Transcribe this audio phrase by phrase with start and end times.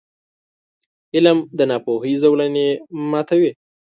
[1.15, 2.67] •علم، د ناپوهۍ زولنې
[3.11, 3.51] ماتوي.